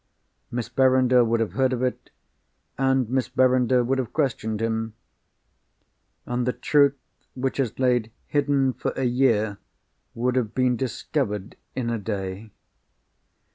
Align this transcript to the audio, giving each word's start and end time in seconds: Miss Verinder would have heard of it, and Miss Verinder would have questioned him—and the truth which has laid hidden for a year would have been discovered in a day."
Miss 0.49 0.67
Verinder 0.67 1.23
would 1.23 1.39
have 1.41 1.51
heard 1.53 1.73
of 1.73 1.83
it, 1.83 2.09
and 2.75 3.07
Miss 3.07 3.27
Verinder 3.27 3.83
would 3.83 3.99
have 3.99 4.13
questioned 4.13 4.59
him—and 4.59 4.95
the 6.47 6.53
truth 6.53 6.97
which 7.35 7.57
has 7.57 7.77
laid 7.77 8.09
hidden 8.25 8.73
for 8.73 8.93
a 8.95 9.05
year 9.05 9.59
would 10.15 10.35
have 10.37 10.55
been 10.55 10.75
discovered 10.75 11.55
in 11.75 11.91
a 11.91 11.99
day." 11.99 12.49